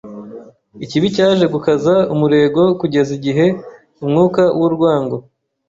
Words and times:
Ikibi 0.83 1.07
cyaje 1.15 1.45
gukaza 1.53 1.95
umurego 2.13 2.61
kugeza 2.79 3.11
igihe 3.17 3.45
umwuka 4.05 4.41
w’urwango 4.59 5.15